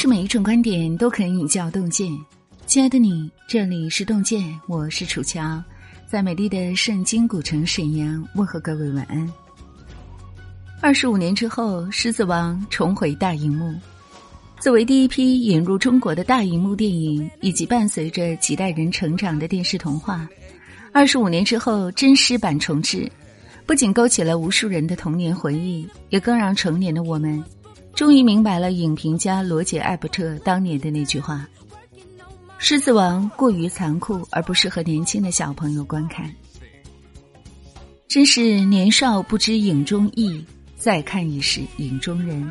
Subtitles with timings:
[0.00, 2.16] 是每一种观点都可以引教洞见。
[2.66, 5.60] 亲爱的你，这里是洞见，我是楚乔，
[6.06, 9.28] 在美丽的圣经古城沈阳问候各位晚安。
[10.80, 13.74] 二十五年之后，《狮子王》重回大荧幕。
[14.60, 20.28] 作为第一批引入中国的大荧幕电影，以及伴随着几代人成长的电视童话，
[20.92, 23.10] 二十五年之后真狮版重置，
[23.66, 27.42] 不仅勾起了无数人的童年回忆，也更让成年的我们。
[27.98, 31.44] 终于明白了影评家罗杰·艾伯特当年的那句话
[32.56, 36.32] ：“狮子王过于残酷，而不适合年轻的小朋友观看。”
[38.06, 42.48] 真是年少不知影中意，再看已是影中人。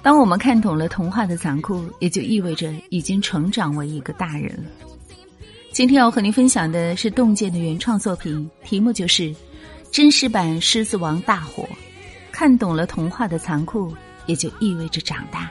[0.00, 4.70] 当我们看懂了童话的残酷，也就意味着已经成长为一个大人了。
[5.70, 9.34] 今天要和您分享的是洞见的原创作品，题目就是
[9.92, 11.68] “真实版狮子王大火”，
[12.32, 13.94] 看懂了童话的残酷。
[14.26, 15.50] 也就意味着长大。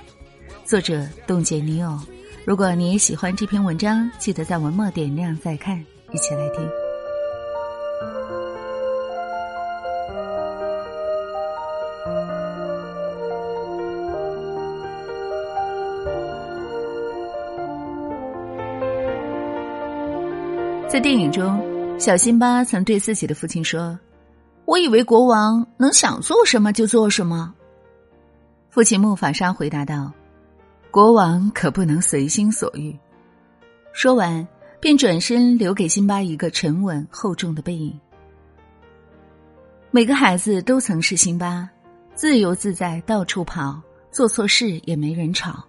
[0.65, 1.99] 作者冻结尼欧。
[2.43, 5.77] 如果你也喜欢这篇文章，记得在文末点亮再看，
[6.11, 6.67] 一起来听。
[20.89, 21.63] 在电影中，
[21.97, 23.97] 小辛巴曾对自己的父亲说
[24.65, 27.53] ：“我以为国王能想做什么就做什么。”
[28.71, 30.09] 父亲木法沙回答道
[30.91, 32.97] ：“国王可不能随心所欲。”
[33.91, 34.47] 说完，
[34.79, 37.99] 便转身留给辛巴一个沉稳厚重的背影。
[39.91, 41.69] 每个孩子都曾是辛巴，
[42.15, 45.61] 自由自在，到处跑，做错事也没人吵。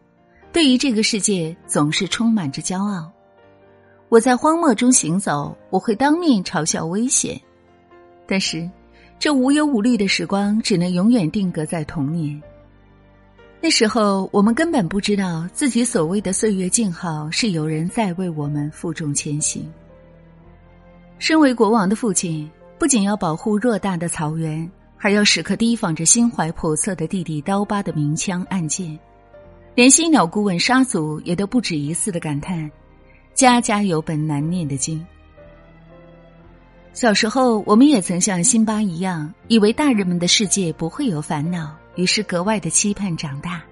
[0.53, 3.11] 对于这个世界，总是充满着骄傲。
[4.11, 7.41] 我在荒漠中行走，我会当面嘲笑危险，
[8.29, 8.71] 但是，
[9.19, 12.41] 这无忧无虑的时光只能永远定格在童年。
[13.65, 19.73] 那时候，我们根本不知道自己所谓的岁月静好，是有人在为我们负重前行。
[21.21, 28.99] 身为国王的父亲，不仅要保护偌大的草原，还要时刻提防着心怀叵测的弟弟刀疤的明枪暗箭。
[29.77, 32.69] 连犀鸟顾问沙祖也都不止一次的感叹
[33.33, 35.07] ：“家家有本难念的经。”
[36.93, 41.77] 小时候，我们也曾像辛巴一样，以为大人们的世界不会有烦恼。
[41.95, 43.63] 于是格外的期盼长大，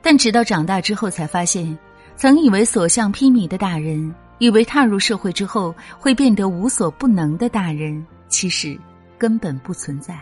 [0.00, 1.76] 但直到长大之后才发现，
[2.16, 8.78] 曾以为所向披靡的大人，以为踏入社会之后会变得无所不能的大人，其实
[9.18, 10.18] 根本不存在。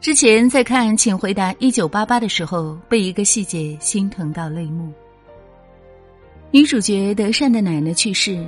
[0.00, 4.92] 之前在看《请回答一九八八》的时候，被一个细节心疼到泪目。
[6.50, 8.44] 女主角德善的奶奶去世，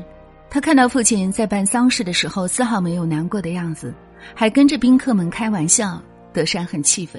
[0.50, 3.94] 她看到父亲在办丧事的时候丝毫没有难过的样子，
[4.34, 6.03] 还跟着宾客们开玩笑。
[6.34, 7.19] 德善很气愤。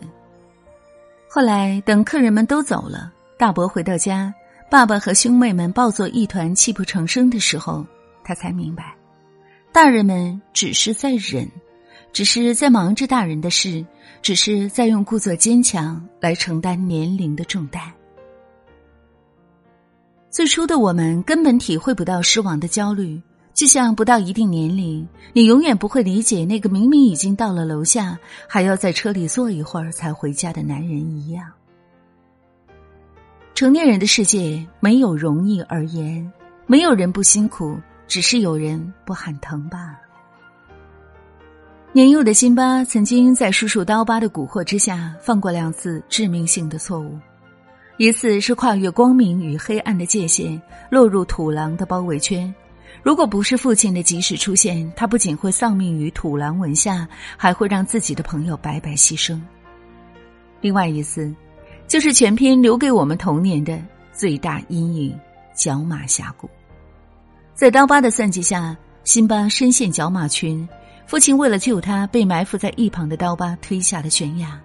[1.28, 4.32] 后来等客人们都走了，大伯回到家，
[4.70, 7.84] 爸爸和兄妹们抱作一团，泣不成声的时候，
[8.24, 8.96] 他才明白，
[9.72, 11.50] 大人们只是在忍，
[12.14, 13.86] 只是在忙着大人的事，
[14.22, 17.82] 只是在用故作坚强来承担年龄的重担。
[20.30, 23.22] 最初的我们根本体会不到失亡的焦虑。
[23.56, 31.50] 就像不到一定年龄，你永远不会理解那个明明已经到了楼下，还要在车里坐一会儿才回家的男人一样。
[33.54, 36.30] 成年人的世界没有容易而言，
[36.68, 37.78] 没有人不辛苦，
[38.10, 40.00] 只是有人不喊疼罢了。
[41.94, 47.18] 年幼的辛巴曾经在叔叔刀疤的蛊惑之下，犯过两次致命性的错误，
[47.96, 50.62] 一次是跨越光明与黑暗的界限，
[50.92, 52.54] 落入土狼的包围圈。
[53.04, 57.08] 如果不是父亲的及时出现，他不仅会丧命于土狼纹下，
[57.38, 59.40] 还会让自己的朋友白白牺牲。
[60.62, 61.34] 另外一次，
[61.88, 63.80] 就是全篇留给我们童年的
[64.12, 65.20] 最大阴影——
[65.56, 66.50] 角马峡谷。
[67.54, 70.68] 在刀疤的算计下，辛巴深陷角马群，
[71.06, 74.60] 父亲为了救他，被埋伏在一旁的刀疤推下了悬崖。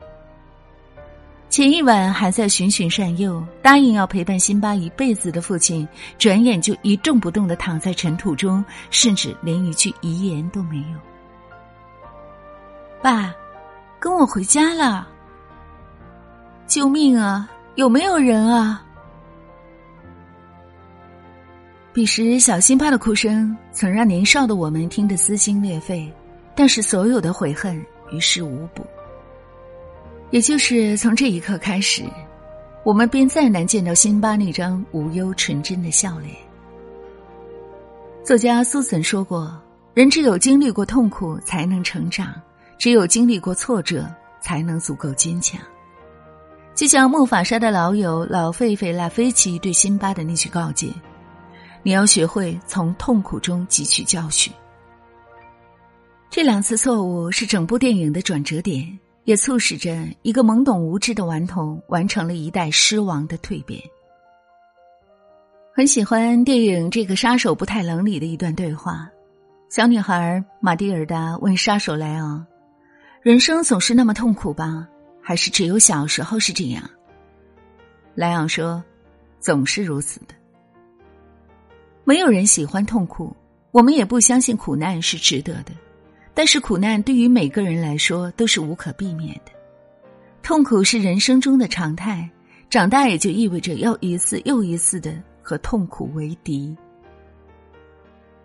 [1.50, 5.86] 前一晚还在循循善诱，答应要陪伴辛巴一辈子的父亲，
[6.16, 10.98] 转眼就一动不动的躺在尘土中，甚至连一句遗言都没有。
[13.02, 13.34] 爸，
[13.98, 15.08] 跟我回家了！
[16.68, 17.50] 救命啊！
[17.74, 18.84] 有没有人啊？
[21.92, 26.08] 彼时小辛巴的哭声曾让年少的我们听得撕心裂肺，
[26.54, 28.86] 但是所有的悔恨于事无补。
[30.30, 32.04] 也就是从这一刻开始，
[32.84, 36.34] 我们便再难见到辛巴那张无忧纯真的笑脸。
[38.22, 39.60] 作家苏岑说过
[39.92, 42.28] ：“人只有经历过痛苦，才能成长；
[42.78, 44.08] 只有经历过挫折，
[44.40, 45.60] 才能足够坚强。”
[46.76, 50.92] 就像木法沙的老友老狒狒拉菲奇对辛巴的那句告诫
[51.82, 54.52] ：“你要学会从痛苦中汲取教训。”
[56.30, 58.96] 这两次错误是整部电影的转折点，
[59.30, 63.80] 也促使着一个懵懂无知的顽童完成了一代狮王的蜕变。
[65.72, 69.08] 很喜欢电影《这个杀手不太冷》里的一段对话：
[69.68, 72.44] 小女孩玛蒂尔达问杀手莱昂
[73.22, 74.88] ：“人生总是那么痛苦吧？
[75.22, 76.82] 还是只有小时候是这样？”
[78.16, 78.82] 莱昂说
[79.38, 80.34] ：“总是如此的。
[82.02, 83.36] 没有人喜欢痛苦，
[83.70, 85.70] 我们也不相信苦难是值得的。
[86.34, 89.52] 但是苦难对于每个人来说都是无可避免的，
[90.42, 92.28] 痛苦是人生中的常态。
[92.68, 95.12] 长大也就意味着要一次又一次的。”
[95.42, 96.76] 和痛苦为敌，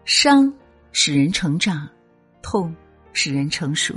[0.06, 0.52] 伤
[0.92, 1.88] 使人成长，
[2.42, 2.76] 痛
[3.14, 3.94] 使人成熟。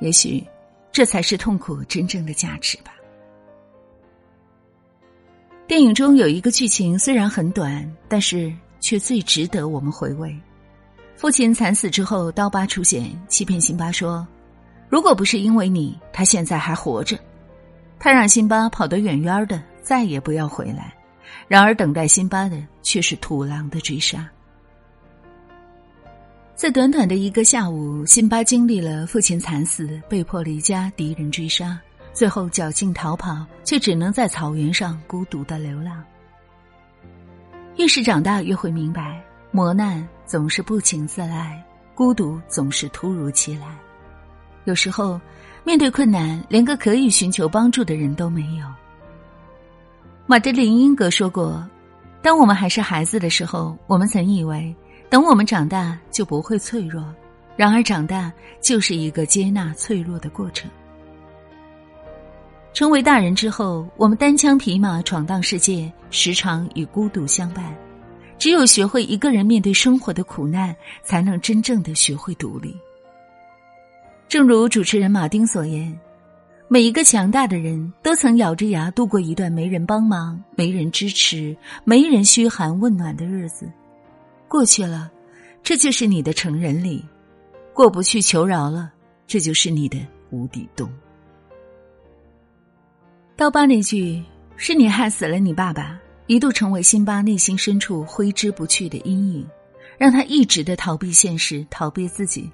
[0.00, 0.42] 也许，
[0.90, 2.94] 这才是痛苦真正的价值吧。
[5.66, 8.50] 电影中有一个剧情虽然很短，但是
[8.80, 10.34] 却最值得我们回味。
[11.18, 14.24] 父亲惨死之后，刀疤出现，欺骗辛巴说
[14.88, 17.18] ：“如果不是因为你，他现在还活着。”
[17.98, 20.94] 他让辛巴跑得远远的，再也不要回来。
[21.48, 24.30] 然而，等待辛巴的却是土狼的追杀。
[26.54, 31.80] 在短短的一个下午，辛巴经历了父亲惨死、被迫离家、敌人追杀，
[32.12, 36.00] 最后侥幸逃跑，却只能在草原上孤独的流浪。
[37.74, 39.20] 越是长大，越会明白，
[39.50, 41.64] 磨难总是不请自来，
[41.94, 43.66] 孤独总是突如其来。
[44.64, 45.18] 有时候，
[45.64, 48.66] 面对困难，连个可以寻求帮助的人都没有。
[50.26, 51.66] 马德琳·英格说过
[52.20, 54.76] ：“当我们还是孩子的时候，我们曾以为，
[55.08, 57.02] 等我们长大就不会脆弱。
[57.56, 60.70] 然而，长大就是一个接纳脆弱的过程。
[62.74, 67.74] 成为大人之后，我们单枪匹马闯荡世界，时常与孤独相伴。
[68.38, 72.76] 只有学会一个人面对生活的苦难，才能真正的学会独立。
[74.28, 75.98] 正如主持人马丁所言。”
[76.70, 83.66] 每一个强大的人都曾咬着牙度过一段没人帮忙、没人支持、没人嘘寒问暖的日子，
[84.46, 85.10] 过去了，
[85.62, 87.02] 这就是你的成人礼；
[87.72, 88.92] 过不去求饶了，
[89.26, 89.98] 这就是你的
[90.28, 90.92] 无底洞。
[93.34, 94.22] 刀疤那句
[94.54, 99.48] “是你害死了你爸爸”，一度成为辛巴内心深处挥之不去的阴影，
[99.96, 102.50] 让他一直的逃避现实、逃避自己，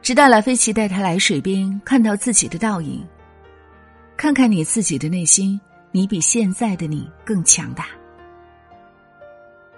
[0.00, 3.06] 直到拉菲奇带他来水边，看到自己的倒影。
[4.16, 5.60] 看看你自己的内心，
[5.92, 7.86] 你比现在的你更强大。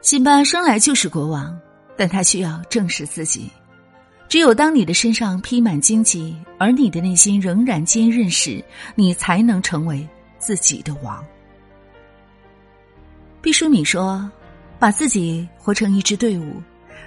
[0.01, 1.59] 辛巴生来就是国王，
[1.97, 3.51] 但他需要正视自己。
[4.29, 8.65] 只有当你的身上披满荆棘，而你的内心仍然坚韧时，
[8.95, 10.07] 你才能成为
[10.39, 11.25] 自己的王。
[13.41, 14.31] 毕淑敏说
[14.79, 16.63] ：“把自己活成一支队伍，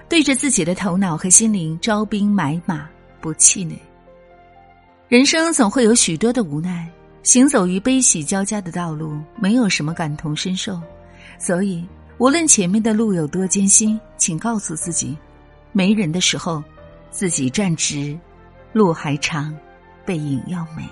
[0.07, 2.87] 对着自己的头脑和心灵招兵买马，
[3.19, 3.77] 不气馁。
[5.07, 6.89] 人生总会有许多的无奈。”
[7.23, 10.81] 行走于悲喜交加的道路，没有什么感同身受，
[11.37, 11.85] 所以
[12.17, 15.15] 无论前面的路有多艰辛，请告诉自己：
[15.71, 16.63] 没人的时候，
[17.11, 18.17] 自己站直，
[18.73, 19.55] 路还长，
[20.03, 20.83] 背影要美。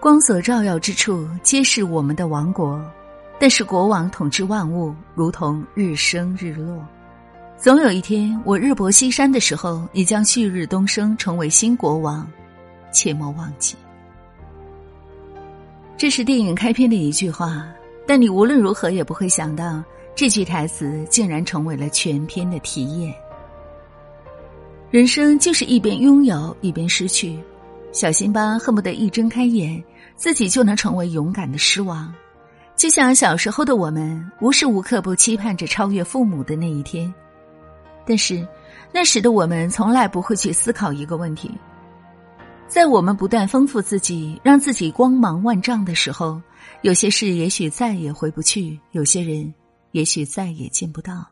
[0.00, 2.82] 光所照耀之处，皆是我们的王国。
[3.38, 6.82] 但是国王统治万物，如同日升日落，
[7.58, 12.26] 总有一天，我日薄西山的时候，你将旭日东升，成为新国王。
[12.90, 13.76] 切莫忘记，
[15.98, 17.68] 这是电影开篇的一句话，
[18.06, 23.14] 但你无论如何也不会想到，这句台词竟然成为了全篇的题眼。
[24.90, 27.38] 人生就是一边拥有一边失去，
[27.92, 29.82] 小辛巴恨不得一睁开眼，
[30.20, 32.12] 自己就能成为勇敢的狮王，
[32.76, 37.12] 就像小时候的我们，无时无刻不期盼着超越父母的那一天。
[38.06, 38.46] 但是，
[38.92, 41.50] 那时的我们从来不会去思考一个问题。
[42.68, 46.38] 在我们不断丰富自己，让自己光芒万丈的时候，
[46.82, 49.50] 有些事也许再也回不去，有些人
[49.92, 51.26] 也许再也见不到。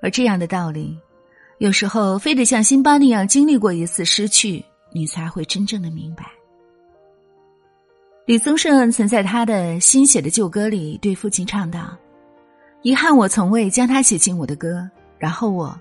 [0.00, 0.96] 而这样的道理，
[1.58, 6.26] 有时候非得像辛巴那样经历过一次失去，你才会真正的明白。
[8.24, 11.96] 李宗盛曾在他的新写的旧歌里对父亲唱道
[12.82, 14.88] ：“遗憾我从未将他写进我的歌，
[15.18, 15.76] 然后我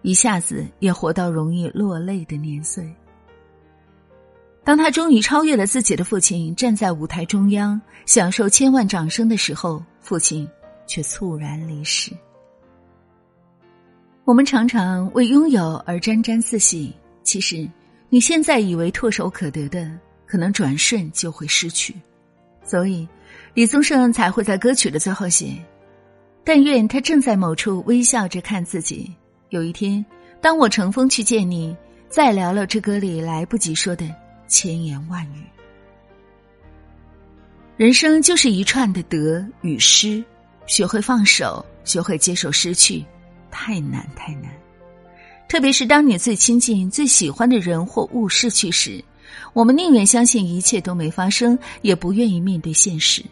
[0.00, 2.90] 一下子也活到容易落泪的年岁。”
[4.64, 10.48] 当他终于超越了自己的父亲，站在舞台中央享受千万掌声的时候，父亲
[10.86, 12.10] 却猝然离世。
[14.24, 17.68] 我们常常为拥有而沾沾自喜，其实
[18.08, 19.90] 你现在以为唾手可得的，
[20.32, 21.94] 可能转瞬就会失去。
[22.64, 23.06] 所以，
[23.52, 25.62] 李宗盛才会在歌曲的最后写
[26.42, 29.12] ：“但愿他正在某处微笑着看自己。
[29.50, 30.02] 有一天，
[30.40, 31.76] 当我乘风去见你，
[32.08, 34.08] 再聊聊这歌里来不及说的
[34.48, 35.44] 千言万语。”
[37.76, 40.24] 人生就是一串的得与失，
[40.64, 43.04] 学会放手，学会接受失去，
[43.50, 44.50] 太难太难。
[45.46, 49.04] 特别是当你最亲近、最喜欢的人或物逝去时。
[49.52, 53.22] 我们宁愿相信一切都没发生，也不愿意面对现实。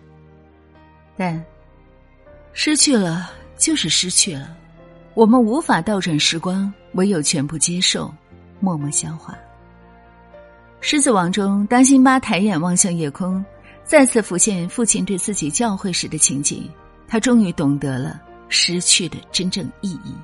[1.17, 1.43] 但
[2.53, 4.57] 失去了就是失去了，
[5.15, 8.13] 我们无法倒转时光，唯有全部接受，
[8.59, 9.33] 默默消化。
[10.81, 13.45] 《狮子王》中，当辛巴抬眼望向夜空，
[13.85, 16.71] 再次浮现父亲对自己教诲时的情景，
[17.07, 20.15] 他终于懂得了失去的真正意义。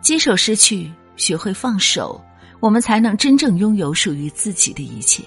[0.00, 2.20] 接受失去，学会放手。
[2.60, 5.24] 我们才能真正拥有属于自己的一切。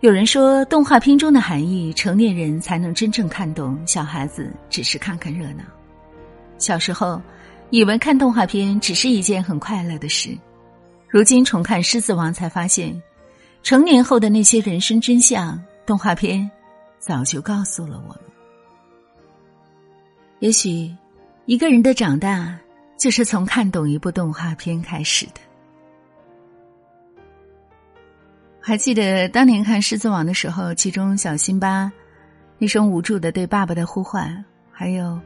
[0.00, 5.64] 有人说，动画片中的含义，成年人才能真正看懂，小孩子只是看看热闹。
[6.58, 7.20] 小时候，
[7.70, 10.36] 以为看动画片只是一件很快乐的事，
[11.08, 13.02] 如今重看《狮子王》，才发现，
[13.62, 16.48] 成年后的那些人生真相，动画片
[16.98, 18.20] 早就告诉了我们。
[20.40, 20.94] 也许，
[21.46, 22.56] 一个人的长大。
[22.96, 25.40] 就是从看懂一部动画片开始的。
[28.60, 31.92] 还记得当年看《狮子王》的时候，其中小辛巴
[32.58, 35.20] 那声无助的对爸爸的呼唤，还有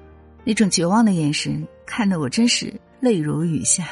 [0.45, 3.87] 那种绝望的眼神，看得我真是泪如雨下。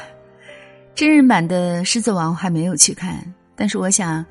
[0.93, 4.23] 真人版的《狮子王》还没有去看，但是我想，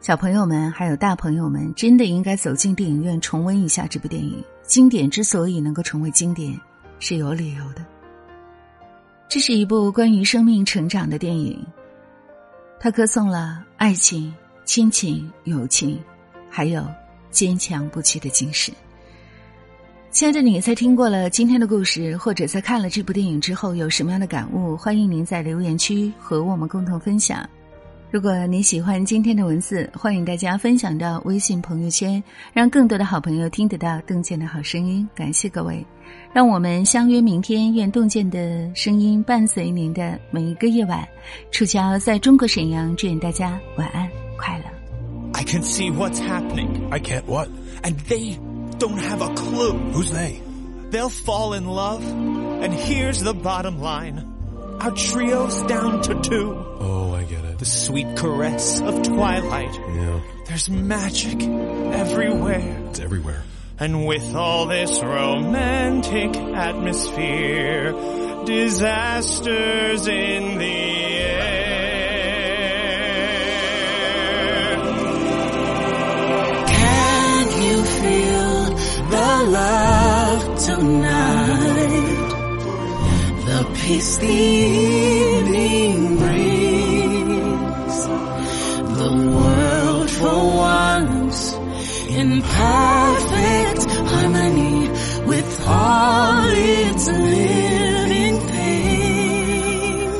[0.00, 4.44] 小朋友们还有大朋友们真的应该走进电影院重温一下这部电影。
[4.62, 6.56] 经典之所以能够成为经典，
[7.00, 7.84] 是有理由的。
[9.30, 11.64] 这是一部关于生命成长的电影，
[12.80, 14.34] 它歌颂了爱情、
[14.64, 16.02] 亲情、友情，
[16.50, 16.84] 还有
[17.30, 18.74] 坚强不屈的精神。
[20.10, 24.76] 亲爱的你，在听过了今天的故事，或者在看了这部电影之后，有什么样的感悟？
[24.76, 27.48] 欢迎您在留言区和我们共同分享。
[28.12, 32.20] 如果你喜欢今天的文字，欢迎大家分享到微信朋友圈，
[32.52, 35.08] 让更多的好朋友听得到洞见的好声音。
[35.14, 35.86] 感谢各位，
[36.32, 37.72] 让我们相约明天。
[37.72, 41.06] 愿洞见的声音伴随您的每一个夜晚。
[41.52, 44.64] 楚乔在中国沈阳，祝愿大家晚安快乐。
[45.34, 46.90] I can see what's happening.
[46.90, 47.48] I can't what?
[47.82, 48.36] And they
[48.80, 49.78] don't have a clue.
[49.92, 50.40] Who's they?
[50.90, 52.02] They'll fall in love.
[52.60, 54.24] And here's the bottom line.
[54.80, 56.56] Our trio's down to two.
[56.80, 56.99] Oh.
[57.60, 59.74] The sweet caress of twilight.
[59.74, 62.78] Yeah, There's magic everywhere.
[62.88, 63.42] it's everywhere.
[63.78, 67.92] And with all this romantic atmosphere,
[68.46, 70.64] disasters in the
[74.60, 74.76] air.
[76.66, 78.64] Can you feel
[79.10, 82.28] the love tonight?
[83.46, 86.59] The peace the evening brings.
[92.42, 94.88] Perfect harmony
[95.26, 100.10] with all its living things.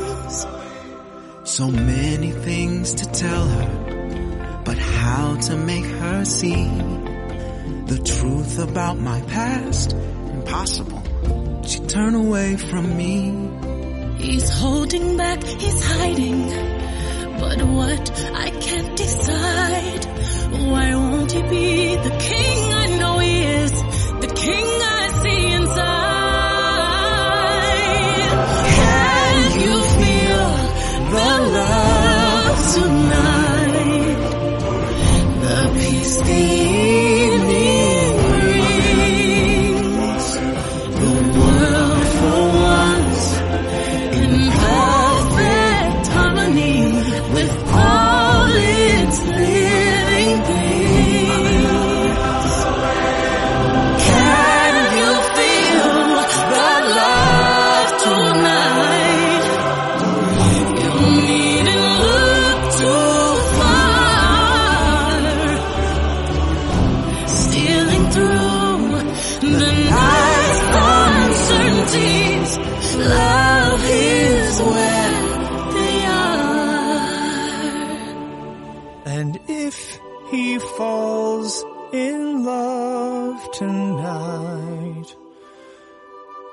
[1.43, 6.65] So many things to tell her, but how to make her see
[7.85, 9.93] the truth about my past?
[9.93, 11.03] Impossible.
[11.65, 13.33] She turned away from me.
[14.17, 16.49] He's holding back, he's hiding.
[17.39, 20.10] But what I can't decide.
[20.51, 23.71] Why won't he be the king I know he is?
[24.19, 24.80] The king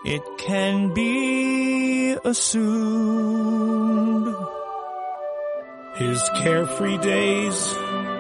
[0.05, 3.69] It can be assumed
[5.97, 7.75] his carefree days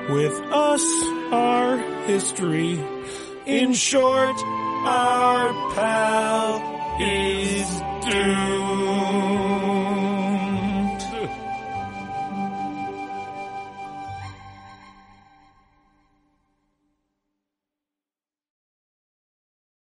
[0.08, 0.82] with us
[1.30, 2.84] are history.
[3.46, 4.36] In short,
[4.84, 6.60] our pal
[7.00, 7.68] is
[8.10, 9.37] doomed.